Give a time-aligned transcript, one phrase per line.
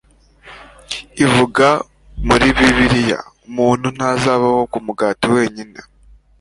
[1.25, 1.67] Ivuga
[2.27, 5.79] muri Bibiliya, "Umuntu ntazabaho ku mugati wenyine."